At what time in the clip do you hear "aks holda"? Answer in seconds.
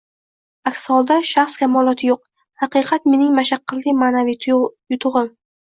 0.69-1.17